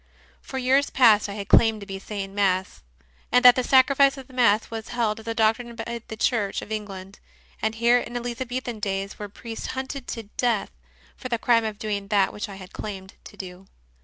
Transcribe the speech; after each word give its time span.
For 0.41 0.57
years 0.57 0.89
past 0.89 1.29
I 1.29 1.33
had 1.35 1.47
claimed 1.47 1.79
to 1.81 1.85
be 1.85 1.99
saying 1.99 2.33
Mass, 2.33 2.81
and 3.31 3.45
that 3.45 3.55
the 3.55 3.63
Sacrifice 3.63 4.17
of 4.17 4.25
the 4.25 4.33
Mass 4.33 4.71
was 4.71 4.87
held 4.87 5.19
as 5.19 5.27
a 5.27 5.35
doctrine 5.35 5.75
by 5.75 6.01
the 6.07 6.17
Church 6.17 6.63
of 6.63 6.71
England; 6.71 7.19
and 7.61 7.75
here 7.75 7.99
in 7.99 8.17
Elizabethan 8.17 8.79
days 8.79 9.19
were 9.19 9.29
priests 9.29 9.67
hunted 9.77 10.07
to 10.07 10.23
death 10.37 10.71
for 11.15 11.29
the 11.29 11.37
crime 11.37 11.65
of 11.65 11.77
doing 11.77 12.07
that 12.07 12.33
which 12.33 12.49
I 12.49 12.55
had 12.55 12.73
claimed 12.73 13.13
to 13.25 13.37
do. 13.37 13.67